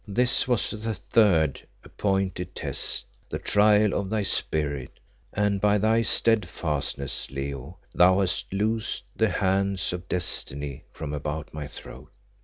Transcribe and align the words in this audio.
This 0.07 0.47
was 0.47 0.71
the 0.71 0.95
third 0.95 1.61
appointed 1.83 2.55
test, 2.55 3.05
the 3.29 3.37
trial 3.37 3.93
of 3.93 4.09
thy 4.09 4.23
spirit, 4.23 4.99
and 5.31 5.61
by 5.61 5.77
thy 5.77 6.01
steadfastness, 6.01 7.29
Leo, 7.29 7.77
thou 7.93 8.21
hast 8.21 8.51
loosed 8.51 9.03
the 9.15 9.29
hand 9.29 9.79
of 9.91 10.09
Destiny 10.09 10.85
from 10.91 11.13
about 11.13 11.53
my 11.53 11.67
throat. 11.67 12.09